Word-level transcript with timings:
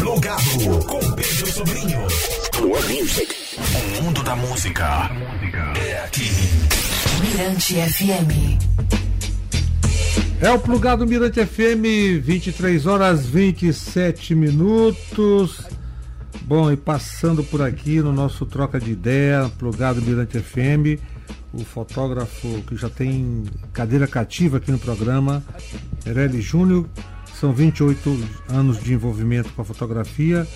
Plugado 0.00 0.86
com 0.86 1.12
Pedro 1.12 1.46
Sobrinho. 1.46 2.00
Plug 2.52 3.00
Music. 3.00 3.36
O 3.98 4.02
mundo 4.02 4.22
da 4.22 4.34
música 4.34 5.10
é 5.76 6.02
aqui. 6.02 6.30
Mirante 7.20 7.74
FM. 7.74 8.58
É 10.40 10.50
o 10.50 10.58
Plugado 10.58 11.06
Mirante 11.06 11.44
FM, 11.44 12.22
23 12.22 12.86
horas 12.86 13.26
27 13.26 14.34
minutos. 14.34 15.66
Bom, 16.44 16.72
e 16.72 16.78
passando 16.78 17.44
por 17.44 17.60
aqui 17.60 18.00
no 18.00 18.10
nosso 18.10 18.46
troca 18.46 18.80
de 18.80 18.92
ideia, 18.92 19.50
Plugado 19.58 20.00
Mirante 20.00 20.40
FM, 20.40 20.98
o 21.52 21.62
fotógrafo 21.62 22.48
que 22.66 22.74
já 22.74 22.88
tem 22.88 23.44
cadeira 23.74 24.06
cativa 24.06 24.56
aqui 24.56 24.72
no 24.72 24.78
programa, 24.78 25.44
Ereli 26.06 26.40
Júnior, 26.40 26.88
são 27.40 27.54
28 27.54 28.22
anos 28.50 28.78
de 28.84 28.92
envolvimento 28.92 29.50
com 29.54 29.62
a 29.62 29.64
fotografia 29.64 30.46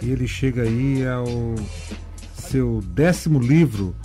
e 0.00 0.10
ele 0.10 0.28
chega 0.28 0.62
aí 0.62 1.04
ao 1.04 1.26
seu 2.36 2.80
décimo 2.86 3.40
livro 3.40 3.96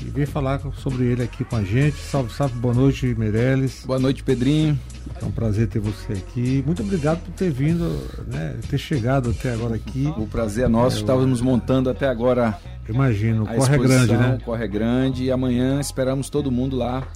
e 0.00 0.04
vem 0.04 0.24
falar 0.24 0.62
sobre 0.78 1.04
ele 1.04 1.22
aqui 1.22 1.44
com 1.44 1.56
a 1.56 1.62
gente. 1.62 1.98
Salve, 1.98 2.32
salve, 2.32 2.54
boa 2.54 2.72
noite, 2.72 3.14
Meirelles. 3.18 3.84
Boa 3.84 3.98
noite, 3.98 4.22
Pedrinho. 4.24 4.78
É 5.20 5.24
um 5.26 5.30
prazer 5.30 5.68
ter 5.68 5.80
você 5.80 6.14
aqui. 6.14 6.62
Muito 6.64 6.82
obrigado 6.82 7.20
por 7.22 7.32
ter 7.32 7.50
vindo, 7.50 7.90
né, 8.26 8.56
ter 8.70 8.78
chegado 8.78 9.28
até 9.28 9.52
agora 9.52 9.74
aqui. 9.74 10.10
O 10.16 10.26
prazer 10.26 10.64
é 10.64 10.68
nosso. 10.68 10.96
É, 10.96 11.00
Estávamos 11.00 11.42
montando 11.42 11.90
até 11.90 12.08
agora. 12.08 12.58
Imagino, 12.88 13.46
corre 13.46 13.78
grande, 13.78 14.16
né? 14.16 14.38
Corre 14.42 14.66
grande 14.66 15.24
e 15.24 15.30
amanhã 15.30 15.78
esperamos 15.78 16.30
todo 16.30 16.50
mundo 16.50 16.74
lá 16.74 17.06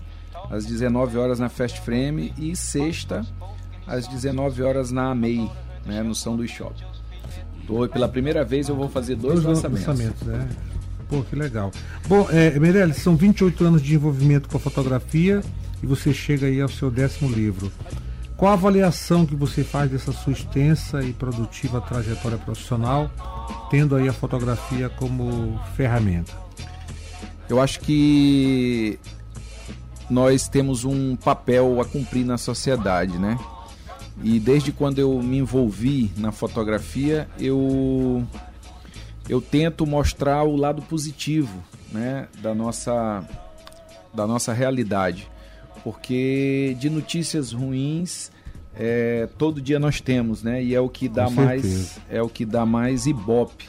às 0.51 0.67
19 0.67 1.17
horas 1.17 1.39
na 1.39 1.49
Fast 1.49 1.81
Frame 1.81 2.35
e 2.37 2.55
sexta 2.55 3.25
às 3.89 4.07
19 4.07 4.63
horas 4.63 4.91
na 4.91 5.15
MEI, 5.15 5.51
né, 5.85 6.03
no 6.03 6.15
São 6.15 6.35
Luís 6.35 6.51
Shopping. 6.51 6.85
Tô, 7.67 7.89
pela 7.89 8.09
primeira 8.09 8.45
vez 8.45 8.69
eu 8.69 8.77
vou 8.77 8.89
fazer 8.89 9.17
dois, 9.17 9.43
dois 9.43 9.57
lançamentos. 9.57 9.87
lançamentos 9.87 10.23
né? 10.23 10.49
Pô, 11.09 11.23
que 11.23 11.35
legal. 11.35 11.73
Bom, 12.07 12.27
é, 12.31 12.59
Meirelles, 12.59 12.99
são 12.99 13.17
28 13.17 13.65
anos 13.65 13.83
de 13.83 13.95
envolvimento 13.95 14.49
com 14.49 14.57
a 14.57 14.61
fotografia 14.61 15.43
e 15.83 15.87
você 15.87 16.13
chega 16.13 16.47
aí 16.47 16.61
ao 16.61 16.69
seu 16.69 16.91
décimo 16.91 17.31
livro. 17.31 17.73
Qual 18.37 18.51
a 18.51 18.55
avaliação 18.55 19.27
que 19.27 19.35
você 19.35 19.65
faz 19.65 19.91
dessa 19.91 20.13
sua 20.13 20.33
extensa 20.33 21.03
e 21.03 21.13
produtiva 21.13 21.81
trajetória 21.81 22.39
profissional, 22.39 23.11
tendo 23.71 23.97
aí 23.97 24.09
a 24.09 24.13
fotografia 24.13 24.89
como 24.89 25.59
ferramenta? 25.75 26.33
Eu 27.49 27.61
acho 27.61 27.81
que 27.81 28.99
nós 30.09 30.49
temos 30.49 30.85
um 30.85 31.17
papel 31.17 31.81
a 31.81 31.85
cumprir 31.85 32.25
na 32.25 32.39
sociedade, 32.39 33.19
né? 33.19 33.37
E 34.23 34.41
desde 34.41 34.73
quando 34.73 34.99
eu 34.99 35.23
me 35.23 35.39
envolvi 35.39 36.11
na 36.17 36.33
fotografia, 36.33 37.29
eu 37.39 38.27
eu 39.29 39.41
tento 39.41 39.87
mostrar 39.87 40.43
o 40.45 40.57
lado 40.57 40.81
positivo, 40.83 41.63
né, 41.93 42.29
da 42.41 42.55
nossa 42.55 43.25
da 44.13 44.27
nossa 44.27 44.53
realidade, 44.53 45.31
porque 45.85 46.77
de 46.81 46.89
notícias 46.91 47.53
ruins 47.53 48.33
é, 48.75 49.29
todo 49.37 49.61
dia 49.61 49.79
nós 49.79 50.01
temos, 50.01 50.43
né? 50.43 50.63
E 50.63 50.75
é 50.75 50.81
o 50.81 50.89
que 50.89 51.09
dá 51.09 51.29
mais 51.29 52.01
é 52.11 52.23
o 52.23 52.29
que 52.29 52.45
dá 52.45 52.65
mais 52.65 53.07
ibope. 53.07 53.69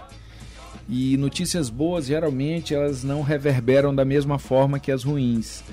E 0.88 1.18
notícias 1.18 1.70
boas 1.70 2.08
geralmente 2.08 2.74
elas 2.74 3.04
não 3.04 3.22
reverberam 3.22 3.94
da 3.94 4.04
mesma 4.04 4.40
forma 4.40 4.80
que 4.80 4.92
as 4.92 5.04
ruins. 5.04 5.64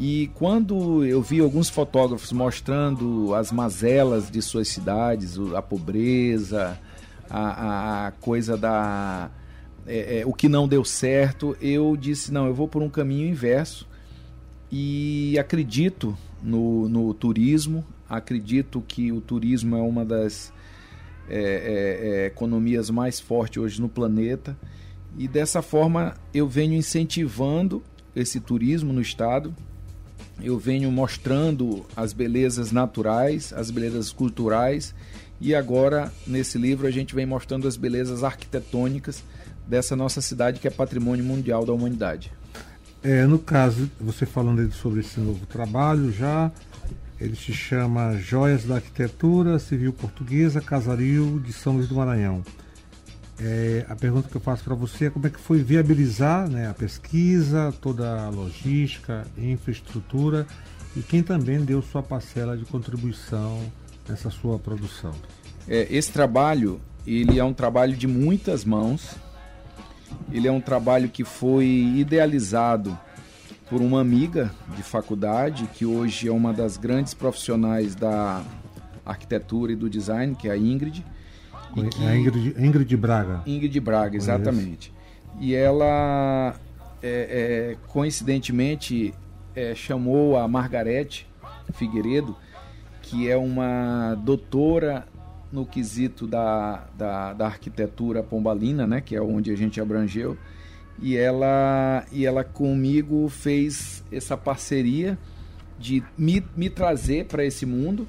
E 0.00 0.30
quando 0.34 1.04
eu 1.04 1.20
vi 1.20 1.40
alguns 1.40 1.68
fotógrafos 1.68 2.32
mostrando 2.32 3.34
as 3.34 3.50
mazelas 3.50 4.30
de 4.30 4.40
suas 4.40 4.68
cidades, 4.68 5.36
a 5.56 5.60
pobreza, 5.60 6.78
a, 7.28 8.06
a 8.06 8.10
coisa 8.12 8.56
da. 8.56 9.30
É, 9.86 10.20
é, 10.20 10.26
o 10.26 10.32
que 10.32 10.48
não 10.48 10.68
deu 10.68 10.84
certo, 10.84 11.56
eu 11.60 11.96
disse: 11.96 12.32
não, 12.32 12.46
eu 12.46 12.54
vou 12.54 12.68
por 12.68 12.80
um 12.80 12.88
caminho 12.88 13.26
inverso 13.26 13.88
e 14.70 15.36
acredito 15.38 16.16
no, 16.42 16.88
no 16.88 17.12
turismo, 17.12 17.84
acredito 18.08 18.82
que 18.86 19.10
o 19.10 19.20
turismo 19.20 19.76
é 19.76 19.80
uma 19.80 20.04
das 20.04 20.52
é, 21.28 21.40
é, 21.40 22.08
é 22.22 22.26
economias 22.26 22.88
mais 22.88 23.18
fortes 23.18 23.60
hoje 23.60 23.80
no 23.80 23.88
planeta 23.88 24.56
e 25.16 25.26
dessa 25.26 25.62
forma 25.62 26.14
eu 26.32 26.46
venho 26.46 26.74
incentivando 26.74 27.82
esse 28.14 28.40
turismo 28.40 28.92
no 28.92 29.00
estado 29.00 29.54
eu 30.42 30.58
venho 30.58 30.90
mostrando 30.90 31.84
as 31.96 32.12
belezas 32.12 32.70
naturais, 32.70 33.52
as 33.52 33.70
belezas 33.70 34.12
culturais 34.12 34.94
e 35.40 35.54
agora 35.54 36.12
nesse 36.26 36.58
livro 36.58 36.86
a 36.86 36.90
gente 36.90 37.14
vem 37.14 37.26
mostrando 37.26 37.66
as 37.66 37.76
belezas 37.76 38.24
arquitetônicas 38.24 39.22
dessa 39.66 39.94
nossa 39.94 40.20
cidade 40.20 40.60
que 40.60 40.68
é 40.68 40.70
patrimônio 40.70 41.24
mundial 41.24 41.64
da 41.64 41.72
humanidade. 41.72 42.32
É, 43.02 43.24
no 43.26 43.38
caso, 43.38 43.88
você 44.00 44.26
falando 44.26 44.72
sobre 44.72 45.00
esse 45.00 45.20
novo 45.20 45.46
trabalho 45.46 46.10
já, 46.10 46.50
ele 47.20 47.36
se 47.36 47.52
chama 47.52 48.16
Joias 48.16 48.64
da 48.64 48.76
Arquitetura 48.76 49.58
Civil 49.58 49.92
Portuguesa, 49.92 50.60
Casario 50.60 51.40
de 51.44 51.52
São 51.52 51.74
Luís 51.74 51.88
do 51.88 51.94
Maranhão. 51.94 52.42
É, 53.40 53.86
a 53.88 53.94
pergunta 53.94 54.28
que 54.28 54.36
eu 54.36 54.40
faço 54.40 54.64
para 54.64 54.74
você 54.74 55.06
é 55.06 55.10
como 55.10 55.26
é 55.26 55.30
que 55.30 55.38
foi 55.38 55.62
viabilizar 55.62 56.48
né, 56.48 56.68
a 56.68 56.74
pesquisa, 56.74 57.72
toda 57.80 58.24
a 58.24 58.28
logística, 58.28 59.24
infraestrutura 59.36 60.46
e 60.96 61.02
quem 61.02 61.22
também 61.22 61.64
deu 61.64 61.80
sua 61.80 62.02
parcela 62.02 62.56
de 62.56 62.64
contribuição 62.64 63.60
nessa 64.08 64.28
sua 64.30 64.58
produção. 64.58 65.12
É, 65.68 65.86
esse 65.90 66.10
trabalho 66.10 66.80
ele 67.06 67.38
é 67.38 67.44
um 67.44 67.54
trabalho 67.54 67.96
de 67.96 68.06
muitas 68.06 68.66
mãos. 68.66 69.16
Ele 70.30 70.46
é 70.46 70.52
um 70.52 70.60
trabalho 70.60 71.08
que 71.08 71.24
foi 71.24 71.66
idealizado 71.66 72.98
por 73.70 73.80
uma 73.80 74.00
amiga 74.00 74.50
de 74.76 74.82
faculdade 74.82 75.66
que 75.72 75.86
hoje 75.86 76.28
é 76.28 76.32
uma 76.32 76.52
das 76.52 76.76
grandes 76.76 77.14
profissionais 77.14 77.94
da 77.94 78.42
arquitetura 79.06 79.72
e 79.72 79.76
do 79.76 79.88
design, 79.88 80.34
que 80.34 80.48
é 80.48 80.50
a 80.50 80.56
Ingrid 80.56 81.02
que... 81.72 82.06
A 82.06 82.16
Ingrid, 82.16 82.54
Ingrid 82.58 82.96
Braga. 82.96 83.42
Ingrid 83.46 83.80
Braga, 83.80 84.16
exatamente. 84.16 84.92
E 85.40 85.54
ela, 85.54 86.54
é, 87.02 87.76
é, 87.76 87.76
coincidentemente, 87.88 89.14
é, 89.54 89.74
chamou 89.74 90.36
a 90.36 90.46
Margarete 90.48 91.26
Figueiredo, 91.74 92.36
que 93.02 93.28
é 93.28 93.36
uma 93.36 94.14
doutora 94.14 95.06
no 95.50 95.64
quesito 95.64 96.26
da, 96.26 96.86
da, 96.96 97.32
da, 97.32 97.46
arquitetura 97.46 98.22
pombalina, 98.22 98.86
né, 98.86 99.00
que 99.00 99.16
é 99.16 99.20
onde 99.20 99.50
a 99.50 99.56
gente 99.56 99.80
abrangeu, 99.80 100.36
e 101.00 101.16
ela, 101.16 102.04
e 102.12 102.26
ela 102.26 102.44
comigo 102.44 103.28
fez 103.28 104.04
essa 104.12 104.36
parceria 104.36 105.18
de 105.78 106.02
me, 106.16 106.44
me 106.56 106.68
trazer 106.68 107.26
para 107.26 107.44
esse 107.44 107.64
mundo 107.64 108.06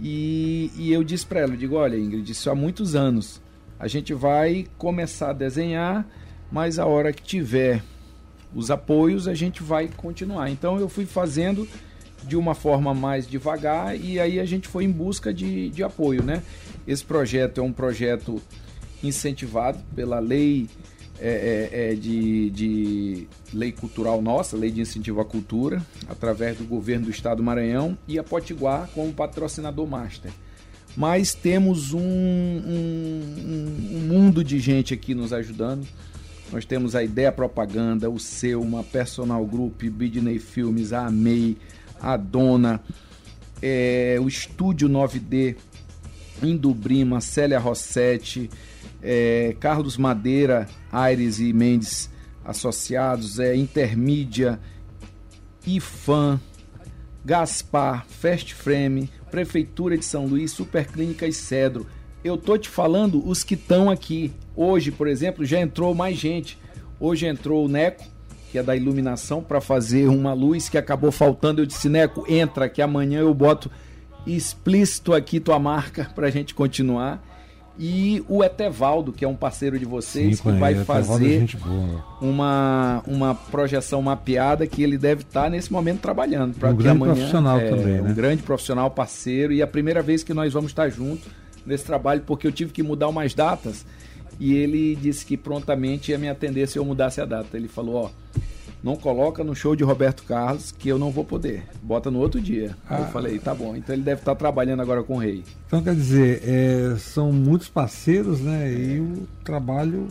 e, 0.00 0.70
e 0.76 0.92
eu 0.92 1.04
disse 1.04 1.26
para 1.26 1.40
ela, 1.40 1.52
eu 1.52 1.56
digo, 1.56 1.76
olha 1.76 1.96
Ingrid, 1.96 2.30
isso 2.30 2.50
há 2.50 2.54
muitos 2.54 2.94
anos. 2.94 3.40
A 3.78 3.86
gente 3.86 4.14
vai 4.14 4.66
começar 4.78 5.30
a 5.30 5.32
desenhar, 5.32 6.06
mas 6.50 6.78
a 6.78 6.86
hora 6.86 7.12
que 7.12 7.22
tiver 7.22 7.82
os 8.54 8.70
apoios, 8.70 9.28
a 9.28 9.34
gente 9.34 9.62
vai 9.62 9.88
continuar. 9.88 10.50
Então 10.50 10.78
eu 10.78 10.88
fui 10.88 11.06
fazendo 11.06 11.68
de 12.24 12.36
uma 12.36 12.54
forma 12.54 12.92
mais 12.92 13.26
devagar 13.26 13.98
e 13.98 14.20
aí 14.20 14.38
a 14.38 14.44
gente 14.44 14.68
foi 14.68 14.84
em 14.84 14.90
busca 14.90 15.32
de, 15.32 15.70
de 15.70 15.82
apoio, 15.82 16.22
né? 16.22 16.42
Esse 16.86 17.04
projeto 17.04 17.60
é 17.60 17.62
um 17.62 17.72
projeto 17.72 18.42
incentivado 19.02 19.78
pela 19.94 20.18
lei 20.18 20.68
é, 21.20 21.68
é, 21.70 21.92
é 21.92 21.94
de, 21.94 22.50
de, 22.50 23.28
lei 23.52 23.70
cultural 23.70 24.22
nossa, 24.22 24.56
lei 24.56 24.70
de 24.70 24.80
incentivo 24.80 25.20
à 25.20 25.24
cultura, 25.24 25.84
através 26.08 26.56
do 26.56 26.64
governo 26.64 27.04
do 27.04 27.10
estado 27.10 27.36
do 27.38 27.42
Maranhão 27.42 27.96
e 28.08 28.18
a 28.18 28.24
Potiguar 28.24 28.88
como 28.94 29.12
patrocinador 29.12 29.86
master. 29.86 30.32
Mas 30.96 31.34
temos 31.34 31.92
um, 31.92 32.00
um, 32.00 33.22
um 33.92 33.98
mundo 34.08 34.42
de 34.42 34.58
gente 34.58 34.94
aqui 34.94 35.14
nos 35.14 35.32
ajudando. 35.32 35.86
Nós 36.50 36.64
temos 36.64 36.96
a 36.96 37.04
Ideia 37.04 37.30
Propaganda, 37.30 38.10
o 38.10 38.18
Selma, 38.18 38.82
Personal 38.82 39.44
Group, 39.46 39.82
Bidney 39.84 40.38
Filmes, 40.38 40.92
a 40.92 41.06
AMEI, 41.06 41.56
a 42.00 42.16
Dona, 42.16 42.80
é, 43.62 44.16
o 44.20 44.26
Estúdio 44.26 44.88
9D, 44.88 45.54
Indubrima, 46.42 47.20
Célia 47.20 47.58
Rossetti, 47.58 48.50
é, 49.02 49.56
Carlos 49.58 49.96
Madeira, 49.96 50.68
Aires 50.90 51.40
e 51.40 51.52
Mendes 51.52 52.10
associados, 52.44 53.38
é 53.38 53.54
Intermídia, 53.54 54.58
IFAM, 55.66 56.40
Gaspar, 57.24 58.06
Fast 58.08 58.54
Frame, 58.54 59.10
Prefeitura 59.30 59.96
de 59.96 60.04
São 60.04 60.26
Luís, 60.26 60.52
Superclínica 60.52 61.26
e 61.26 61.32
Cedro. 61.32 61.86
Eu 62.24 62.36
tô 62.36 62.56
te 62.58 62.68
falando 62.68 63.26
os 63.26 63.44
que 63.44 63.54
estão 63.54 63.90
aqui. 63.90 64.32
Hoje, 64.56 64.90
por 64.90 65.06
exemplo, 65.06 65.44
já 65.44 65.60
entrou 65.60 65.94
mais 65.94 66.16
gente. 66.16 66.58
Hoje 66.98 67.26
entrou 67.26 67.64
o 67.64 67.68
Neco, 67.68 68.04
que 68.50 68.58
é 68.58 68.62
da 68.62 68.76
iluminação, 68.76 69.42
para 69.42 69.60
fazer 69.60 70.08
uma 70.08 70.32
luz 70.32 70.68
que 70.68 70.76
acabou 70.76 71.10
faltando. 71.10 71.62
Eu 71.62 71.66
disse, 71.66 71.88
Neco, 71.88 72.24
entra 72.28 72.68
que 72.68 72.82
amanhã 72.82 73.20
eu 73.20 73.32
boto 73.32 73.70
explícito 74.26 75.14
aqui 75.14 75.40
tua 75.40 75.58
marca 75.58 76.10
para 76.14 76.26
a 76.26 76.30
gente 76.30 76.54
continuar. 76.54 77.22
E 77.82 78.22
o 78.28 78.44
Etevaldo, 78.44 79.10
que 79.10 79.24
é 79.24 79.28
um 79.28 79.34
parceiro 79.34 79.78
de 79.78 79.86
vocês, 79.86 80.36
Sim, 80.36 80.42
que 80.42 80.58
vai 80.58 80.74
é 80.74 80.84
fazer 80.84 81.46
boa. 81.56 82.04
uma, 82.20 83.02
uma 83.06 83.34
projeção 83.34 84.02
mapeada 84.02 84.66
que 84.66 84.82
ele 84.82 84.98
deve 84.98 85.22
estar 85.22 85.48
nesse 85.48 85.72
momento 85.72 86.00
trabalhando. 86.00 86.54
Um 86.56 86.74
grande 86.74 86.88
amanhã- 86.90 87.14
profissional 87.14 87.58
é, 87.58 87.70
também, 87.70 88.00
Um 88.00 88.04
né? 88.04 88.12
grande 88.12 88.42
profissional, 88.42 88.90
parceiro, 88.90 89.54
e 89.54 89.62
a 89.62 89.66
primeira 89.66 90.02
vez 90.02 90.22
que 90.22 90.34
nós 90.34 90.52
vamos 90.52 90.72
estar 90.72 90.90
juntos 90.90 91.26
nesse 91.64 91.82
trabalho, 91.86 92.20
porque 92.26 92.46
eu 92.46 92.52
tive 92.52 92.70
que 92.70 92.82
mudar 92.82 93.08
umas 93.08 93.32
datas 93.32 93.86
e 94.38 94.54
ele 94.54 94.94
disse 94.96 95.24
que 95.24 95.34
prontamente 95.38 96.10
ia 96.10 96.18
me 96.18 96.28
atender 96.28 96.68
se 96.68 96.78
eu 96.78 96.84
mudasse 96.84 97.18
a 97.22 97.24
data. 97.24 97.56
Ele 97.56 97.66
falou, 97.68 97.94
ó, 98.04 98.10
não 98.82 98.96
coloca 98.96 99.44
no 99.44 99.54
show 99.54 99.76
de 99.76 99.84
Roberto 99.84 100.22
Carlos 100.24 100.72
que 100.72 100.88
eu 100.88 100.98
não 100.98 101.10
vou 101.10 101.24
poder. 101.24 101.64
Bota 101.82 102.10
no 102.10 102.18
outro 102.18 102.40
dia. 102.40 102.76
Aí 102.88 102.98
eu 103.00 103.04
Ah. 103.04 103.08
falei, 103.08 103.38
tá 103.38 103.54
bom. 103.54 103.76
Então 103.76 103.94
ele 103.94 104.02
deve 104.02 104.20
estar 104.22 104.34
trabalhando 104.34 104.80
agora 104.80 105.02
com 105.02 105.16
o 105.16 105.18
rei. 105.18 105.44
Então, 105.66 105.82
quer 105.82 105.94
dizer, 105.94 106.42
é, 106.44 106.96
são 106.98 107.30
muitos 107.32 107.68
parceiros, 107.68 108.40
né? 108.40 108.72
E 108.72 109.00
o 109.00 109.26
trabalho 109.44 110.08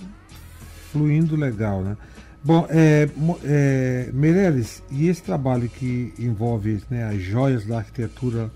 fluindo 0.91 1.35
legal, 1.35 1.81
né? 1.81 1.97
Bom, 2.43 2.65
é, 2.69 3.09
é, 3.43 4.09
Meirelles, 4.13 4.81
e 4.89 5.07
esse 5.09 5.21
trabalho 5.21 5.67
que 5.67 6.13
envolve 6.17 6.81
né, 6.89 7.03
as 7.03 7.19
joias 7.21 7.65
da 7.65 7.79
arquitetura 7.79 8.49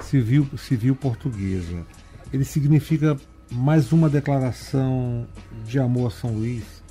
civil, 0.00 0.46
civil 0.58 0.96
portuguesa, 0.96 1.82
ele 2.32 2.44
significa 2.44 3.16
mais 3.52 3.92
uma 3.92 4.08
declaração 4.08 5.24
de 5.64 5.78
amor 5.78 6.08
a 6.08 6.10
São 6.10 6.30
Luís? 6.30 6.81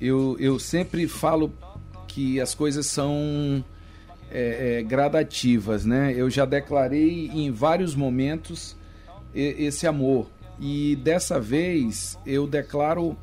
Eu, 0.00 0.36
eu 0.38 0.58
sempre 0.58 1.08
falo 1.08 1.52
que 2.06 2.40
as 2.40 2.54
coisas 2.54 2.86
são 2.86 3.64
é, 4.30 4.78
é, 4.78 4.82
gradativas, 4.82 5.84
né? 5.84 6.12
Eu 6.16 6.30
já 6.30 6.44
declarei 6.44 7.28
em 7.28 7.50
vários 7.50 7.94
momentos 7.94 8.76
esse 9.34 9.86
amor. 9.86 10.28
E 10.58 10.96
dessa 10.96 11.38
vez 11.38 12.18
eu 12.26 12.46
declaro 12.46 13.16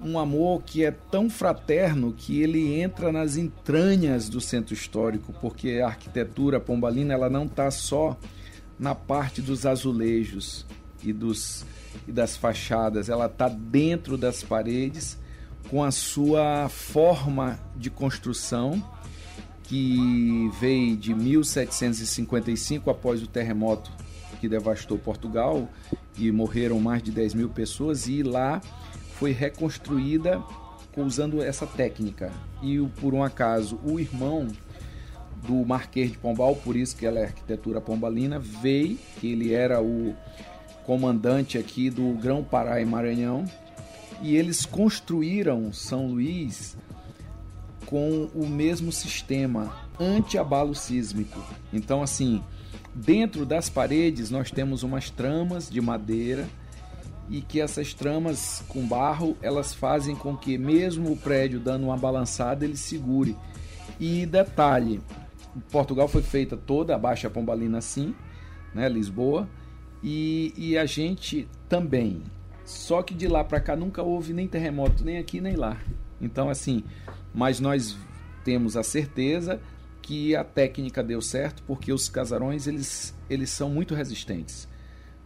um 0.00 0.18
amor 0.18 0.62
que 0.62 0.84
é 0.84 0.90
tão 0.90 1.30
fraterno 1.30 2.14
que 2.16 2.42
ele 2.42 2.80
entra 2.80 3.10
nas 3.10 3.36
entranhas 3.36 4.28
do 4.28 4.40
centro 4.40 4.74
histórico, 4.74 5.32
porque 5.40 5.80
a 5.82 5.86
arquitetura 5.86 6.60
pombalina 6.60 7.14
ela 7.14 7.30
não 7.30 7.44
está 7.44 7.70
só 7.70 8.16
na 8.78 8.94
parte 8.94 9.40
dos 9.40 9.64
azulejos 9.64 10.66
e, 11.02 11.12
dos, 11.12 11.64
e 12.08 12.12
das 12.12 12.36
fachadas, 12.36 13.08
ela 13.08 13.26
está 13.26 13.48
dentro 13.48 14.16
das 14.16 14.42
paredes 14.42 15.18
com 15.70 15.82
a 15.82 15.90
sua 15.90 16.68
forma 16.68 17.58
de 17.76 17.90
construção 17.90 18.82
que 19.64 20.50
veio 20.60 20.96
de 20.96 21.14
1755 21.14 22.90
após 22.90 23.22
o 23.22 23.26
terremoto 23.26 23.90
que 24.40 24.48
devastou 24.48 24.98
Portugal 24.98 25.68
e 26.18 26.30
morreram 26.30 26.78
mais 26.78 27.02
de 27.02 27.10
10 27.10 27.34
mil 27.34 27.48
pessoas 27.48 28.06
e 28.06 28.22
lá 28.22 28.60
foi 29.14 29.32
reconstruída 29.32 30.42
usando 30.96 31.42
essa 31.42 31.66
técnica. 31.66 32.30
E 32.62 32.78
por 33.00 33.14
um 33.14 33.22
acaso 33.22 33.80
o 33.84 33.98
irmão 33.98 34.48
do 35.46 35.64
Marquês 35.64 36.12
de 36.12 36.18
Pombal, 36.18 36.56
por 36.56 36.76
isso 36.76 36.96
que 36.96 37.06
ela 37.06 37.18
é 37.18 37.24
arquitetura 37.24 37.80
pombalina, 37.80 38.38
veio, 38.38 38.98
que 39.18 39.32
ele 39.32 39.52
era 39.52 39.82
o 39.82 40.14
comandante 40.84 41.58
aqui 41.58 41.90
do 41.90 42.12
Grão-Pará 42.14 42.80
e 42.80 42.84
Maranhão, 42.84 43.44
e 44.22 44.36
eles 44.36 44.64
construíram 44.64 45.72
São 45.72 46.08
Luís 46.08 46.76
com 47.86 48.30
o 48.34 48.46
mesmo 48.46 48.90
sistema 48.90 49.74
anti-abalo 50.00 50.74
sísmico. 50.74 51.42
Então, 51.72 52.02
assim, 52.02 52.42
dentro 52.94 53.44
das 53.44 53.68
paredes 53.68 54.30
nós 54.30 54.50
temos 54.50 54.82
umas 54.82 55.10
tramas 55.10 55.68
de 55.68 55.80
madeira 55.80 56.48
e 57.28 57.40
que 57.40 57.60
essas 57.60 57.94
tramas 57.94 58.62
com 58.68 58.86
barro 58.86 59.36
elas 59.40 59.72
fazem 59.74 60.14
com 60.14 60.36
que 60.36 60.58
mesmo 60.58 61.12
o 61.12 61.16
prédio 61.16 61.58
dando 61.58 61.84
uma 61.84 61.96
balançada 61.96 62.64
ele 62.64 62.76
segure. 62.76 63.36
E 63.98 64.26
detalhe, 64.26 65.00
Portugal 65.70 66.08
foi 66.08 66.22
feita 66.22 66.56
toda 66.56 66.94
a 66.94 66.98
Baixa 66.98 67.30
Pombalina 67.30 67.78
assim, 67.78 68.14
né, 68.74 68.88
Lisboa, 68.88 69.48
e, 70.02 70.52
e 70.56 70.76
a 70.76 70.84
gente 70.84 71.48
também. 71.68 72.22
Só 72.64 73.02
que 73.02 73.14
de 73.14 73.28
lá 73.28 73.44
para 73.44 73.60
cá 73.60 73.76
nunca 73.76 74.02
houve 74.02 74.32
nem 74.32 74.48
terremoto, 74.48 75.04
nem 75.04 75.18
aqui 75.18 75.40
nem 75.40 75.56
lá. 75.56 75.76
Então 76.20 76.48
assim, 76.48 76.82
mas 77.34 77.60
nós 77.60 77.96
temos 78.44 78.76
a 78.76 78.82
certeza 78.82 79.60
que 80.00 80.36
a 80.36 80.44
técnica 80.44 81.02
deu 81.02 81.20
certo 81.22 81.62
porque 81.66 81.92
os 81.92 82.08
casarões 82.08 82.66
eles, 82.66 83.14
eles 83.28 83.50
são 83.50 83.70
muito 83.70 83.94
resistentes. 83.94 84.68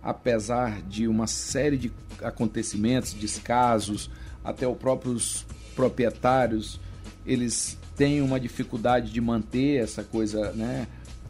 Apesar 0.02 0.80
de 0.82 1.08
uma 1.08 1.26
série 1.26 1.76
de 1.76 1.92
acontecimentos, 2.22 3.12
descasos, 3.12 4.10
até 4.44 4.66
os 4.66 4.76
próprios 4.76 5.44
proprietários, 5.74 6.80
eles 7.26 7.76
têm 7.96 8.22
uma 8.22 8.38
dificuldade 8.38 9.12
de 9.12 9.20
manter 9.20 9.82
essa 9.82 10.04
coisa 10.04 10.52
né, 10.52 10.86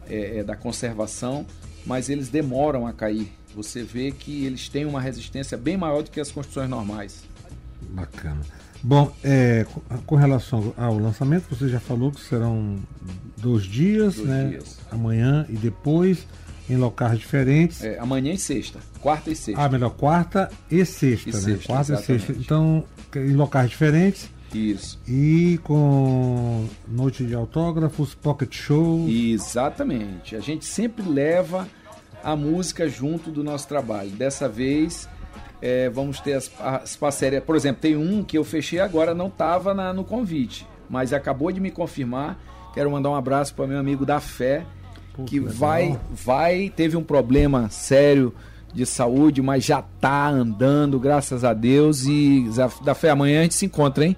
é, 0.07 0.37
é, 0.37 0.43
da 0.43 0.55
conservação, 0.55 1.45
mas 1.85 2.09
eles 2.09 2.29
demoram 2.29 2.85
a 2.85 2.93
cair. 2.93 3.31
Você 3.55 3.83
vê 3.83 4.11
que 4.11 4.45
eles 4.45 4.69
têm 4.69 4.85
uma 4.85 5.01
resistência 5.01 5.57
bem 5.57 5.75
maior 5.77 6.03
do 6.03 6.11
que 6.11 6.19
as 6.19 6.31
construções 6.31 6.69
normais. 6.69 7.23
Bacana. 7.89 8.41
Bom, 8.81 9.11
é, 9.23 9.65
com- 10.05 10.15
relação 10.15 10.73
ao 10.77 10.97
lançamento, 10.97 11.45
você 11.53 11.67
já 11.67 11.79
falou 11.79 12.11
que 12.11 12.21
serão 12.21 12.77
dois 13.37 13.63
dias, 13.63 14.15
Dois 14.15 14.27
né? 14.29 14.47
dias. 14.49 14.77
Amanhã 14.89 15.45
e 15.49 15.53
depois, 15.57 16.25
em 16.69 16.77
locais 16.77 17.19
diferentes. 17.19 17.83
É, 17.83 17.97
amanhã 17.99 18.31
e 18.33 18.37
sexta, 18.37 18.79
quarta 19.01 19.29
e 19.31 19.35
sexta. 19.35 19.61
Ah, 19.61 19.67
melhor, 19.67 19.89
quarta 19.89 20.49
e 20.71 20.85
sexta, 20.85 21.29
E 21.29 21.33
né? 21.33 21.39
sexta, 21.39 21.65
quarta 21.67 21.93
e 21.93 21.97
sexta. 21.97 22.13
exatamente. 22.13 22.41
Então, 22.45 22.83
em 23.15 23.33
locais 23.33 23.69
diferentes 23.69 24.29
Isso. 24.53 24.97
e 25.07 25.59
com 25.63 26.65
noite 26.87 27.25
de 27.25 27.33
autógrafos, 27.33 28.13
pocket 28.15 28.55
show. 28.55 29.09
Exatamente. 29.09 30.35
A 30.37 30.39
gente 30.39 30.63
sempre 30.63 31.03
leva 31.09 31.67
a 32.23 32.35
música 32.35 32.87
junto 32.87 33.31
do 33.31 33.43
nosso 33.43 33.67
trabalho. 33.67 34.09
Dessa 34.11 34.47
vez 34.47 35.07
é, 35.61 35.89
vamos 35.89 36.19
ter 36.19 36.33
as, 36.33 36.51
as 36.59 36.95
parcerias. 36.95 37.43
Por 37.43 37.55
exemplo, 37.55 37.81
tem 37.81 37.95
um 37.95 38.23
que 38.23 38.37
eu 38.37 38.43
fechei 38.43 38.79
agora, 38.79 39.13
não 39.13 39.27
estava 39.27 39.73
no 39.93 40.03
convite, 40.03 40.65
mas 40.89 41.13
acabou 41.13 41.51
de 41.51 41.59
me 41.59 41.71
confirmar. 41.71 42.37
Quero 42.73 42.89
mandar 42.91 43.09
um 43.09 43.15
abraço 43.15 43.53
para 43.53 43.67
meu 43.67 43.79
amigo 43.79 44.05
da 44.05 44.19
Fé, 44.19 44.63
Pô, 45.13 45.23
que 45.23 45.39
legal. 45.39 45.55
vai, 45.55 45.99
vai, 46.11 46.73
teve 46.75 46.95
um 46.95 47.03
problema 47.03 47.69
sério 47.69 48.33
de 48.73 48.85
saúde, 48.85 49.41
mas 49.41 49.65
já 49.65 49.81
tá 49.81 50.29
andando, 50.29 50.99
graças 50.99 51.43
a 51.43 51.53
Deus. 51.53 52.05
E 52.05 52.45
da 52.83 52.93
Fé 52.93 53.09
amanhã 53.09 53.39
a 53.39 53.43
gente 53.43 53.55
se 53.55 53.65
encontra, 53.65 54.05
hein? 54.05 54.15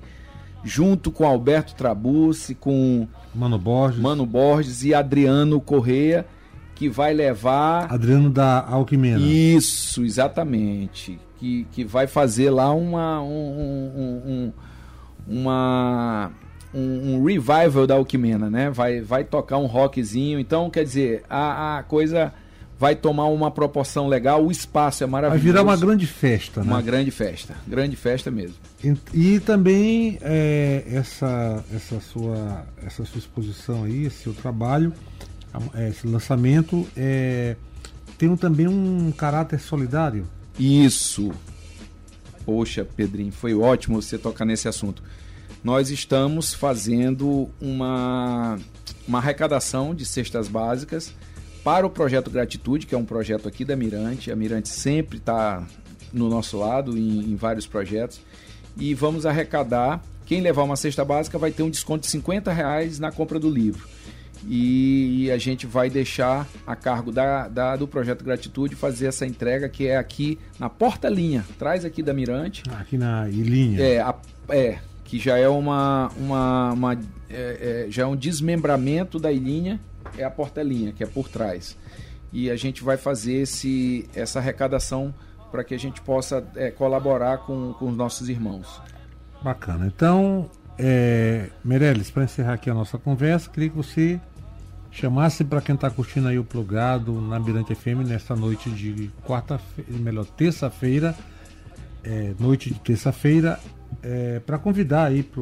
Junto 0.63 1.11
com 1.11 1.25
Alberto 1.25 1.73
Trabucci, 1.73 2.53
com 2.53 3.07
Mano 3.33 3.57
Borges. 3.57 3.99
Mano 3.99 4.25
Borges 4.25 4.83
e 4.83 4.93
Adriano 4.93 5.59
Correia, 5.59 6.25
que 6.81 6.89
vai 6.89 7.13
levar. 7.13 7.93
Adriano 7.93 8.27
da 8.27 8.65
Alquimena. 8.67 9.19
Isso, 9.19 10.03
exatamente. 10.03 11.19
Que, 11.37 11.67
que 11.71 11.83
vai 11.85 12.07
fazer 12.07 12.49
lá 12.49 12.73
uma. 12.73 13.21
Um, 13.21 13.27
um- 13.27 14.31
um- 14.31 14.53
uma 15.27 16.31
um, 16.73 17.23
revival 17.23 17.85
da 17.85 17.93
Alquimena, 17.93 18.49
né? 18.49 18.71
Vai, 18.71 18.99
vai 18.99 19.23
tocar 19.23 19.59
um 19.59 19.67
rockzinho. 19.67 20.39
Então, 20.39 20.71
quer 20.71 20.83
dizer, 20.83 21.21
a, 21.29 21.77
a 21.77 21.83
coisa 21.83 22.33
vai 22.79 22.95
tomar 22.95 23.25
uma 23.27 23.51
proporção 23.51 24.07
legal. 24.07 24.43
O 24.43 24.49
espaço 24.51 25.03
é 25.03 25.05
Vai 25.05 25.11
maravilhoso. 25.21 25.45
virar 25.45 25.61
uma 25.61 25.77
grande 25.77 26.07
festa, 26.07 26.61
né? 26.63 26.67
Uma 26.67 26.81
grande 26.81 27.11
festa. 27.11 27.55
Grande 27.67 27.95
festa 27.95 28.31
mesmo. 28.31 28.55
E, 28.83 28.95
e 29.35 29.39
também 29.39 30.17
é, 30.21 30.83
essa, 30.87 31.63
essa, 31.71 31.99
sua, 31.99 32.65
essa 32.83 33.05
sua 33.05 33.19
exposição 33.19 33.83
aí, 33.83 34.07
esse 34.07 34.23
seu 34.23 34.33
trabalho, 34.33 34.91
esse 35.89 36.07
lançamento, 36.07 36.87
é, 36.95 37.55
um- 38.23 38.37
também 38.37 38.67
um 38.67 39.11
caráter 39.11 39.59
solidário. 39.59 40.27
Isso. 40.59 41.31
Poxa, 42.45 42.85
Pedrinho, 42.85 43.31
foi 43.31 43.53
ótimo 43.53 44.01
você 44.01 44.17
tocar 44.17 44.45
nesse 44.45 44.67
assunto. 44.67 45.03
Nós 45.63 45.89
estamos 45.91 46.53
fazendo 46.53 47.49
uma, 47.61 48.57
uma 49.07 49.19
arrecadação 49.19 49.93
de 49.93 50.05
cestas 50.05 50.47
básicas 50.47 51.13
para 51.63 51.85
o 51.85 51.89
projeto 51.89 52.31
Gratitude, 52.31 52.87
que 52.87 52.95
é 52.95 52.97
um 52.97 53.05
projeto 53.05 53.47
aqui 53.47 53.63
da 53.63 53.75
Mirante. 53.75 54.31
A 54.31 54.35
Mirante 54.35 54.69
sempre 54.69 55.17
está 55.19 55.63
no 56.11 56.27
nosso 56.29 56.57
lado 56.57 56.97
em, 56.97 57.31
em 57.31 57.35
vários 57.35 57.67
projetos. 57.67 58.19
E 58.75 58.93
vamos 58.95 59.25
arrecadar. 59.25 60.03
Quem 60.25 60.41
levar 60.41 60.63
uma 60.63 60.75
cesta 60.75 61.05
básica 61.05 61.37
vai 61.37 61.51
ter 61.51 61.61
um 61.61 61.69
desconto 61.69 62.01
de 62.05 62.07
50 62.07 62.51
reais 62.51 62.97
na 62.97 63.11
compra 63.11 63.37
do 63.39 63.49
livro. 63.49 63.87
E 64.47 65.29
a 65.31 65.37
gente 65.37 65.67
vai 65.67 65.89
deixar 65.89 66.47
a 66.65 66.75
cargo 66.75 67.11
da, 67.11 67.47
da- 67.47 67.75
do 67.75 67.87
projeto 67.87 68.23
Gratitude 68.23 68.75
fazer 68.75 69.07
essa 69.07 69.25
entrega 69.25 69.69
que 69.69 69.87
é 69.87 69.97
aqui 69.97 70.39
na 70.59 70.69
Porta 70.69 71.07
Linha, 71.09 71.45
traz 71.59 71.85
aqui 71.85 72.01
da 72.01 72.13
Mirante. 72.13 72.63
Aqui 72.79 72.97
na 72.97 73.29
Ilhinha. 73.29 73.79
É, 73.81 73.99
a- 74.01 74.15
é 74.49 74.79
que 75.05 75.19
já 75.19 75.37
é 75.37 75.47
uma, 75.47 76.09
uma, 76.17 76.71
uma- 76.73 76.93
é- 77.29 77.85
é, 77.87 77.87
já 77.89 78.03
é 78.03 78.05
um 78.05 78.15
desmembramento 78.15 79.19
da 79.19 79.31
ilhinha, 79.31 79.79
é 80.17 80.23
a 80.23 80.29
portelinha 80.31 80.91
que 80.91 81.03
é 81.03 81.07
por 81.07 81.29
trás. 81.29 81.77
E 82.33 82.49
a 82.49 82.55
gente 82.55 82.81
vai 82.83 82.95
fazer 82.97 83.33
esse, 83.33 84.09
essa 84.15 84.39
arrecadação 84.39 85.13
para 85.51 85.63
que 85.65 85.73
a 85.75 85.77
gente 85.77 85.99
possa 86.01 86.43
é, 86.55 86.71
colaborar 86.71 87.39
com, 87.39 87.73
com 87.73 87.89
os 87.89 87.95
nossos 87.97 88.29
irmãos. 88.29 88.81
Bacana. 89.43 89.85
Então, 89.85 90.49
é, 90.79 91.49
Meirelles, 91.63 92.09
para 92.09 92.23
encerrar 92.23 92.53
aqui 92.53 92.69
a 92.69 92.73
nossa 92.73 92.97
conversa, 92.97 93.49
queria 93.49 93.69
que 93.69 93.75
você 93.75 94.19
chamasse 94.91 95.43
para 95.43 95.61
quem 95.61 95.75
está 95.75 95.89
curtindo 95.89 96.27
aí 96.27 96.37
o 96.37 96.43
plugado 96.43 97.19
na 97.21 97.39
Mirante 97.39 97.73
FM 97.73 98.05
nesta 98.05 98.35
noite 98.35 98.69
de 98.69 99.09
quarta-feira, 99.25 99.91
melhor, 99.99 100.25
terça-feira, 100.25 101.15
é, 102.03 102.33
noite 102.39 102.73
de 102.73 102.79
terça-feira, 102.79 103.59
é, 104.03 104.39
para 104.39 104.57
convidar 104.57 105.05
aí 105.05 105.23
para 105.23 105.41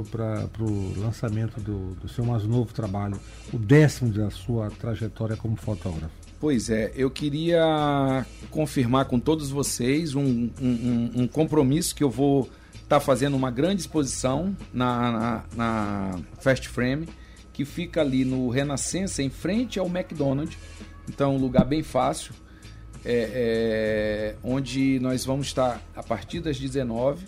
o 0.59 0.93
lançamento 0.97 1.59
do, 1.59 1.95
do 1.95 2.07
seu 2.07 2.23
mais 2.23 2.43
novo 2.43 2.73
trabalho, 2.73 3.19
o 3.51 3.57
décimo 3.57 4.11
da 4.11 4.29
sua 4.29 4.69
trajetória 4.69 5.35
como 5.35 5.55
fotógrafo. 5.55 6.13
Pois 6.39 6.69
é, 6.69 6.91
eu 6.95 7.09
queria 7.11 8.25
confirmar 8.49 9.05
com 9.05 9.19
todos 9.19 9.49
vocês 9.49 10.15
um, 10.15 10.49
um, 10.61 11.11
um 11.15 11.27
compromisso 11.27 11.93
que 11.93 12.03
eu 12.03 12.09
vou 12.09 12.43
estar 12.73 12.83
tá 12.87 12.99
fazendo 12.99 13.35
uma 13.35 13.51
grande 13.51 13.81
exposição 13.81 14.55
na, 14.73 15.11
na, 15.11 15.43
na 15.55 16.19
Fast 16.39 16.69
Frame, 16.69 17.07
que 17.59 17.65
fica 17.65 17.99
ali 17.99 18.23
no 18.23 18.47
Renascença, 18.47 19.21
em 19.21 19.29
frente 19.29 19.77
ao 19.77 19.87
McDonald's. 19.87 20.57
Então, 21.09 21.35
um 21.35 21.37
lugar 21.37 21.65
bem 21.65 21.83
fácil, 21.83 22.33
é, 23.03 24.33
é, 24.33 24.35
onde 24.41 24.97
nós 25.01 25.25
vamos 25.25 25.47
estar 25.47 25.81
a 25.93 26.01
partir 26.01 26.39
das 26.39 26.57
19 26.57 27.25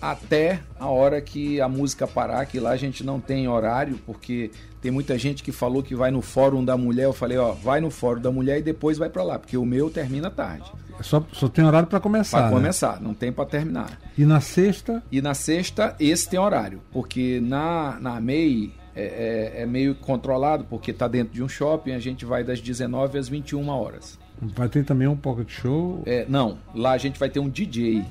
até 0.00 0.60
a 0.78 0.86
hora 0.86 1.20
que 1.20 1.60
a 1.60 1.68
música 1.68 2.06
parar, 2.06 2.46
que 2.46 2.58
lá 2.58 2.70
a 2.70 2.76
gente 2.78 3.04
não 3.04 3.20
tem 3.20 3.48
horário, 3.48 4.00
porque 4.06 4.50
tem 4.80 4.90
muita 4.90 5.18
gente 5.18 5.42
que 5.42 5.52
falou 5.52 5.82
que 5.82 5.94
vai 5.94 6.10
no 6.10 6.22
Fórum 6.22 6.64
da 6.64 6.74
Mulher. 6.74 7.04
Eu 7.04 7.12
falei, 7.12 7.36
ó, 7.36 7.52
vai 7.52 7.82
no 7.82 7.90
Fórum 7.90 8.22
da 8.22 8.32
Mulher 8.32 8.60
e 8.60 8.62
depois 8.62 8.96
vai 8.96 9.10
para 9.10 9.22
lá, 9.22 9.38
porque 9.38 9.58
o 9.58 9.66
meu 9.66 9.90
termina 9.90 10.30
tarde. 10.30 10.72
É 10.98 11.02
só, 11.02 11.22
só 11.34 11.48
tem 11.48 11.66
horário 11.66 11.86
para 11.86 12.00
começar. 12.00 12.38
Para 12.38 12.46
né? 12.48 12.54
começar, 12.54 12.98
não 12.98 13.12
tem 13.12 13.30
para 13.30 13.44
terminar. 13.44 14.00
E 14.16 14.24
na 14.24 14.40
sexta? 14.40 15.02
E 15.12 15.20
na 15.20 15.34
sexta, 15.34 15.94
esse 16.00 16.30
tem 16.30 16.40
horário, 16.40 16.80
porque 16.90 17.40
na, 17.42 17.98
na 18.00 18.18
MEI 18.22 18.79
é, 19.00 19.52
é, 19.56 19.62
é 19.62 19.66
meio 19.66 19.94
controlado, 19.94 20.64
porque 20.64 20.90
está 20.90 21.08
dentro 21.08 21.34
de 21.34 21.42
um 21.42 21.48
shopping, 21.48 21.92
a 21.92 21.98
gente 21.98 22.24
vai 22.24 22.44
das 22.44 22.60
19 22.60 23.18
às 23.18 23.28
21 23.28 23.68
horas. 23.68 24.18
Vai 24.40 24.68
ter 24.68 24.84
também 24.84 25.06
um 25.06 25.16
pocket 25.16 25.50
show? 25.50 26.02
É, 26.06 26.24
não, 26.28 26.58
lá 26.74 26.92
a 26.92 26.98
gente 26.98 27.18
vai 27.18 27.28
ter 27.28 27.40
um 27.40 27.48
DJ. 27.48 28.04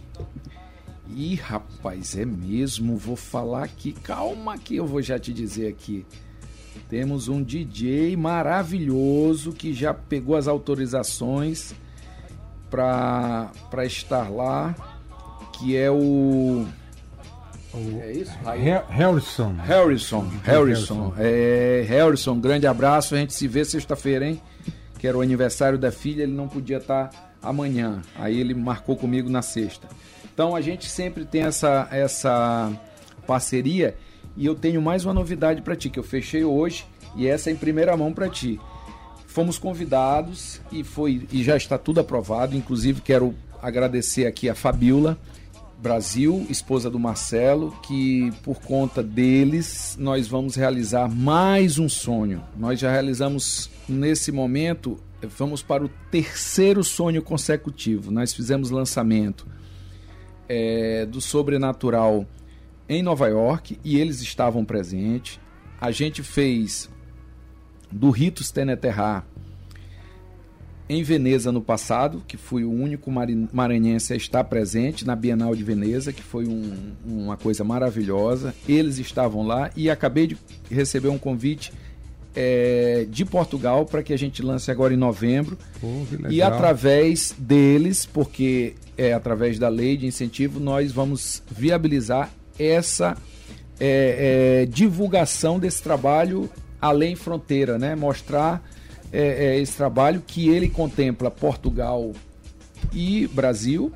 Ih, 1.09 1.35
rapaz, 1.35 2.15
é 2.15 2.25
mesmo. 2.25 2.95
Vou 2.97 3.15
falar 3.15 3.63
aqui. 3.63 3.93
Calma 3.93 4.57
que 4.57 4.75
eu 4.75 4.85
vou 4.85 5.01
já 5.01 5.17
te 5.17 5.33
dizer 5.33 5.67
aqui. 5.67 6.05
Temos 6.87 7.27
um 7.27 7.41
DJ 7.41 8.15
maravilhoso 8.15 9.51
que 9.53 9.73
já 9.73 9.93
pegou 9.93 10.35
as 10.35 10.47
autorizações 10.47 11.73
para 12.69 13.51
estar 13.85 14.29
lá, 14.29 14.75
que 15.53 15.75
é 15.75 15.89
o 15.89 16.65
é 17.73 18.11
isso? 18.11 18.31
Harrison. 18.89 19.53
Harrison. 19.53 20.27
Harrison. 20.43 21.13
É, 21.17 21.85
Harrison, 21.87 22.39
grande 22.39 22.65
abraço. 22.65 23.15
A 23.15 23.17
gente 23.17 23.33
se 23.33 23.47
vê 23.47 23.63
sexta-feira, 23.63 24.25
hein? 24.25 24.41
Que 24.97 25.07
era 25.07 25.17
o 25.17 25.21
aniversário 25.21 25.77
da 25.77 25.91
filha, 25.91 26.23
ele 26.23 26.33
não 26.33 26.47
podia 26.47 26.77
estar 26.77 27.09
amanhã. 27.41 28.01
Aí 28.15 28.39
ele 28.39 28.53
marcou 28.53 28.95
comigo 28.95 29.29
na 29.29 29.41
sexta. 29.41 29.87
Então 30.33 30.55
a 30.55 30.61
gente 30.61 30.89
sempre 30.89 31.25
tem 31.25 31.43
essa, 31.43 31.87
essa 31.91 32.71
parceria 33.27 33.95
e 34.35 34.45
eu 34.45 34.55
tenho 34.55 34.81
mais 34.81 35.05
uma 35.05 35.13
novidade 35.13 35.61
para 35.61 35.75
ti 35.75 35.89
que 35.89 35.99
eu 35.99 36.03
fechei 36.03 36.43
hoje 36.43 36.85
e 37.15 37.27
essa 37.27 37.49
é 37.49 37.53
em 37.53 37.55
primeira 37.55 37.95
mão 37.95 38.13
para 38.13 38.29
ti. 38.29 38.59
Fomos 39.27 39.59
convidados 39.59 40.59
e 40.71 40.83
foi 40.83 41.27
e 41.31 41.43
já 41.43 41.55
está 41.55 41.77
tudo 41.77 41.99
aprovado. 41.99 42.55
Inclusive 42.55 43.01
quero 43.01 43.35
agradecer 43.61 44.25
aqui 44.25 44.49
a 44.49 44.55
Fabiola 44.55 45.17
Brasil, 45.81 46.45
esposa 46.49 46.89
do 46.89 46.99
Marcelo, 46.99 47.71
que 47.83 48.31
por 48.43 48.59
conta 48.59 49.01
deles 49.01 49.95
nós 49.97 50.27
vamos 50.27 50.55
realizar 50.55 51.07
mais 51.07 51.79
um 51.79 51.87
sonho. 51.87 52.43
Nós 52.57 52.79
já 52.79 52.91
realizamos 52.91 53.69
nesse 53.87 54.29
momento, 54.29 54.99
vamos 55.21 55.63
para 55.63 55.85
o 55.85 55.89
terceiro 56.11 56.83
sonho 56.83 57.21
consecutivo. 57.21 58.11
Nós 58.11 58.33
fizemos 58.33 58.69
lançamento 58.71 59.47
é, 60.49 61.05
do 61.05 61.21
sobrenatural 61.21 62.25
em 62.89 63.01
Nova 63.01 63.29
York 63.29 63.79
e 63.81 63.97
eles 63.97 64.21
estavam 64.21 64.65
presentes. 64.65 65.39
A 65.79 65.91
gente 65.91 66.21
fez 66.21 66.89
do 67.89 68.09
Ritus 68.09 68.51
Teneterra 68.51 69.25
em 70.89 71.03
Veneza 71.03 71.51
no 71.51 71.61
passado, 71.61 72.23
que 72.27 72.35
fui 72.35 72.63
o 72.63 72.71
único 72.71 73.11
maranhense 73.53 74.11
a 74.11 74.15
estar 74.15 74.43
presente 74.45 75.05
na 75.05 75.15
Bienal 75.15 75.55
de 75.55 75.63
Veneza, 75.63 76.11
que 76.11 76.23
foi 76.23 76.47
um, 76.47 76.73
uma 77.05 77.37
coisa 77.37 77.63
maravilhosa. 77.63 78.55
Eles 78.67 78.97
estavam 78.97 79.45
lá 79.45 79.69
e 79.75 79.87
acabei 79.87 80.25
de 80.25 80.37
receber 80.69 81.09
um 81.09 81.19
convite 81.19 81.71
é, 82.35 83.05
de 83.07 83.23
Portugal 83.23 83.85
para 83.85 84.01
que 84.01 84.11
a 84.13 84.17
gente 84.17 84.41
lance 84.41 84.71
agora 84.71 84.91
em 84.91 84.97
novembro. 84.97 85.59
Pô, 85.79 85.87
e 86.27 86.41
através 86.41 87.35
deles, 87.37 88.07
porque 88.07 88.73
é 88.97 89.13
através 89.13 89.59
da 89.59 89.69
lei 89.69 89.95
de 89.95 90.07
incentivo, 90.07 90.59
nós 90.59 90.91
vamos 90.91 91.43
viabilizar 91.51 92.31
essa 92.57 93.15
é, 93.79 94.63
é, 94.63 94.65
divulgação 94.65 95.59
desse 95.59 95.83
trabalho 95.83 96.49
além 96.81 97.15
fronteira, 97.15 97.77
né? 97.77 97.95
Mostrar 97.95 98.63
é, 99.11 99.45
é, 99.45 99.59
esse 99.59 99.75
trabalho 99.75 100.21
que 100.25 100.49
ele 100.49 100.69
contempla 100.69 101.31
Portugal 101.31 102.13
e 102.93 103.27
Brasil. 103.27 103.91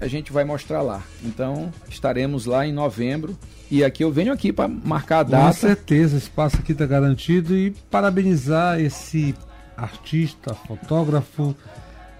A 0.00 0.06
gente 0.06 0.32
vai 0.32 0.44
mostrar 0.44 0.82
lá. 0.82 1.02
Então 1.24 1.72
estaremos 1.88 2.46
lá 2.46 2.66
em 2.66 2.72
novembro 2.72 3.36
e 3.70 3.84
aqui 3.84 4.02
eu 4.02 4.10
venho 4.10 4.32
aqui 4.32 4.52
para 4.52 4.68
marcar 4.68 5.20
a 5.20 5.22
data. 5.22 5.46
Com 5.46 5.52
certeza, 5.52 6.16
o 6.16 6.18
espaço 6.18 6.56
aqui 6.56 6.72
está 6.72 6.86
garantido 6.86 7.56
e 7.56 7.70
parabenizar 7.90 8.80
esse 8.80 9.34
artista, 9.76 10.54
fotógrafo, 10.54 11.54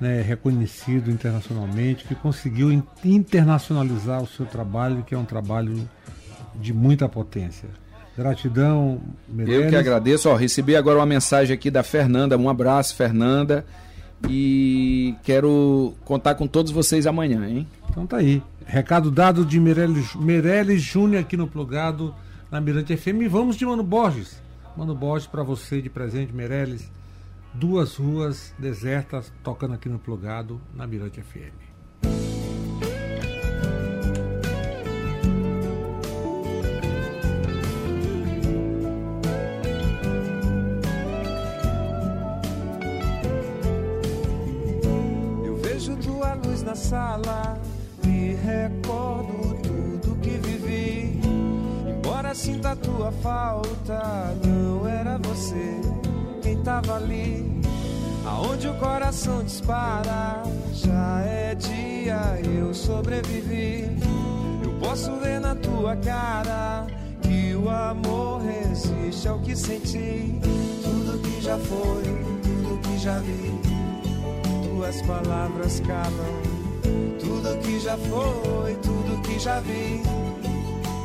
né, 0.00 0.22
reconhecido 0.22 1.10
internacionalmente, 1.10 2.04
que 2.04 2.14
conseguiu 2.14 2.82
internacionalizar 3.04 4.22
o 4.22 4.26
seu 4.26 4.46
trabalho, 4.46 5.02
que 5.02 5.14
é 5.14 5.18
um 5.18 5.24
trabalho 5.24 5.88
de 6.54 6.72
muita 6.72 7.08
potência. 7.08 7.68
Gratidão, 8.20 9.00
Meirelles. 9.26 9.64
Eu 9.64 9.70
que 9.70 9.76
agradeço. 9.76 10.28
Ó, 10.28 10.34
recebi 10.34 10.76
agora 10.76 10.98
uma 10.98 11.06
mensagem 11.06 11.54
aqui 11.54 11.70
da 11.70 11.82
Fernanda. 11.82 12.36
Um 12.36 12.50
abraço, 12.50 12.94
Fernanda. 12.94 13.64
E 14.28 15.14
quero 15.22 15.94
contar 16.04 16.34
com 16.34 16.46
todos 16.46 16.70
vocês 16.70 17.06
amanhã, 17.06 17.48
hein? 17.48 17.66
Então 17.88 18.06
tá 18.06 18.18
aí. 18.18 18.42
Recado 18.66 19.10
dado 19.10 19.42
de 19.42 19.58
Meirelles, 19.58 20.14
Meirelles 20.14 20.82
Júnior 20.82 21.22
aqui 21.22 21.34
no 21.34 21.46
Plugado, 21.46 22.14
na 22.50 22.60
Mirante 22.60 22.94
FM. 22.94 23.22
E 23.22 23.28
vamos 23.28 23.56
de 23.56 23.64
Mano 23.64 23.82
Borges. 23.82 24.38
Mano 24.76 24.94
Borges 24.94 25.26
para 25.26 25.42
você 25.42 25.80
de 25.80 25.88
presente, 25.88 26.30
Meirelles. 26.30 26.90
Duas 27.54 27.96
ruas 27.96 28.54
desertas 28.58 29.32
tocando 29.42 29.72
aqui 29.72 29.88
no 29.88 29.98
Plugado, 29.98 30.60
na 30.76 30.86
Mirante 30.86 31.22
FM. 31.22 31.69
Vejo 45.90 45.96
tua 45.96 46.34
luz 46.34 46.62
na 46.62 46.74
sala 46.74 47.58
recordo 48.42 49.54
tudo 49.62 50.16
que 50.20 50.30
vivi. 50.38 51.20
Embora 51.86 52.34
sinta 52.34 52.74
tua 52.76 53.12
falta, 53.12 54.34
não 54.44 54.86
era 54.86 55.18
você 55.18 55.80
quem 56.42 56.62
tava 56.62 56.96
ali. 56.96 57.60
Aonde 58.26 58.68
o 58.68 58.74
coração 58.74 59.42
dispara, 59.42 60.42
já 60.72 61.20
é 61.20 61.54
dia, 61.54 62.40
eu 62.44 62.72
sobrevivi. 62.74 63.88
Eu 64.62 64.72
posso 64.78 65.12
ver 65.16 65.40
na 65.40 65.54
tua 65.54 65.96
cara 65.96 66.86
que 67.22 67.54
o 67.54 67.68
amor 67.68 68.42
resiste 68.42 69.26
ao 69.28 69.38
que 69.40 69.56
senti. 69.56 70.38
Tudo 70.82 71.18
que 71.18 71.40
já 71.40 71.58
foi, 71.58 72.02
tudo 72.42 72.78
que 72.82 72.98
já 72.98 73.18
vi, 73.18 73.79
tuas 74.80 75.02
palavras 75.02 75.78
calam 75.80 76.40
tudo 77.20 77.58
que 77.58 77.78
já 77.78 77.98
foi, 77.98 78.74
tudo 78.76 79.20
que 79.20 79.38
já 79.38 79.60
vi. 79.60 80.00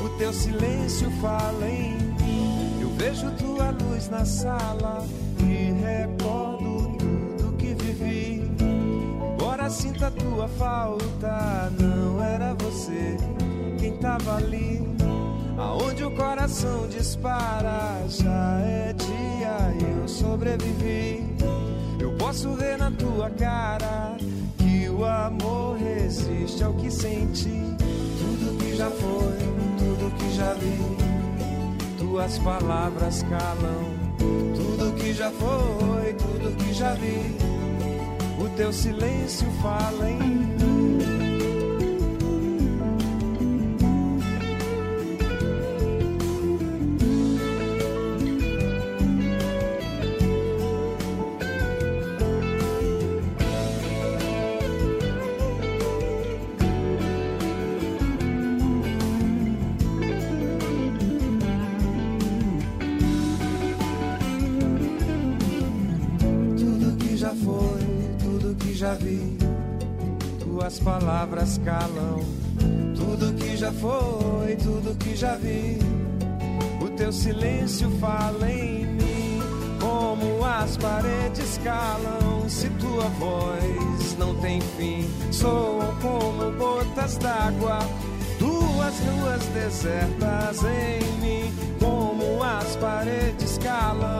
O 0.01 0.07
teu 0.17 0.31
silêncio 0.31 1.11
fala 1.19 1.67
em 1.67 1.97
mim. 2.21 2.79
Eu 2.79 2.89
vejo 2.91 3.29
tua 3.31 3.71
luz 3.71 4.07
na 4.09 4.23
sala 4.23 5.05
e 5.41 5.73
recordo 5.83 6.95
tudo 6.97 7.57
que 7.57 7.73
vivi. 7.73 8.49
Embora 9.33 9.69
sinta 9.69 10.09
tua 10.09 10.47
falta, 10.47 11.69
não 11.77 12.23
era 12.23 12.53
você 12.53 13.17
quem 13.77 13.97
tava 13.97 14.37
ali. 14.37 14.81
Aonde 15.57 16.05
o 16.05 16.11
coração 16.11 16.87
dispara, 16.87 18.05
já 18.07 18.59
é 18.61 18.93
dia 18.93 19.73
e 19.81 19.99
eu 20.01 20.07
sobrevivi. 20.07 21.64
Ver 22.43 22.77
na 22.77 22.91
tua 22.91 23.29
cara 23.29 24.17
o 24.97 25.03
amor 25.03 25.77
resiste 25.77 26.63
ao 26.63 26.73
que 26.73 26.89
senti. 26.89 27.49
Tudo 28.17 28.57
que 28.57 28.75
já 28.77 28.89
foi, 28.89 29.37
tudo 29.77 30.15
que 30.17 30.35
já 30.35 30.53
vi. 30.53 31.97
Tuas 31.97 32.37
palavras 32.39 33.23
calam. 33.23 33.95
Tudo 34.55 34.95
que 34.95 35.13
já 35.13 35.31
foi, 35.31 36.13
tudo 36.13 36.55
que 36.55 36.73
já 36.73 36.93
vi. 36.93 37.35
O 38.39 38.49
teu 38.55 38.71
silêncio 38.71 39.47
fala 39.61 40.09
em 40.09 40.17
mim. 40.17 40.74
Tuas 70.39 70.79
palavras 70.79 71.59
calam. 71.65 72.21
Tudo 72.95 73.33
que 73.33 73.57
já 73.57 73.71
foi, 73.71 74.55
tudo 74.57 74.95
que 74.97 75.15
já 75.15 75.35
vi. 75.35 75.79
O 76.81 76.89
teu 76.89 77.11
silêncio 77.11 77.89
fala 77.99 78.49
em 78.49 78.85
mim, 78.85 79.39
como 79.79 80.45
as 80.45 80.77
paredes 80.77 81.59
calam. 81.63 82.47
Se 82.47 82.69
tua 82.71 83.07
voz 83.19 84.15
não 84.19 84.35
tem 84.35 84.61
fim, 84.61 85.09
soam 85.31 85.95
como 86.01 86.51
gotas 86.57 87.17
d'água. 87.17 87.79
Duas 88.37 88.93
ruas 88.99 89.45
desertas 89.47 90.63
em 90.63 91.21
mim, 91.21 91.53
como 91.79 92.43
as 92.43 92.75
paredes 92.75 93.57
calam. 93.57 94.19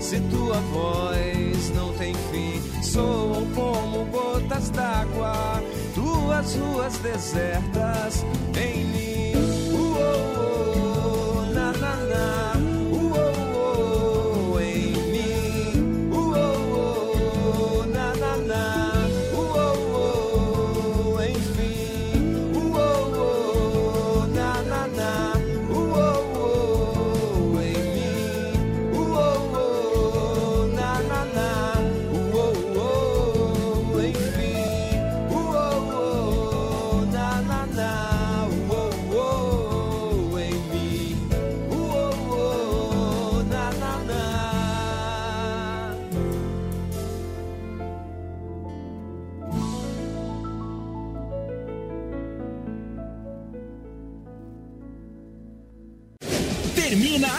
Se 0.00 0.20
tua 0.20 0.56
voz 0.72 1.27
não 1.74 1.92
tem 1.94 2.14
fim, 2.14 2.82
soam 2.82 3.46
como 3.54 4.04
gotas 4.06 4.70
d'água, 4.70 5.62
duas 5.94 6.54
ruas 6.54 6.96
desertas 6.98 8.24
em 8.56 8.84
mim. 8.84 9.17